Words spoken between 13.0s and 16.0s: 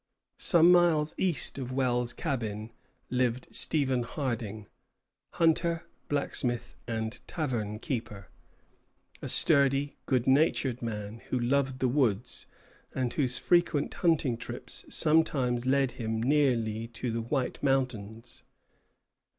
whose frequent hunting trips sometimes led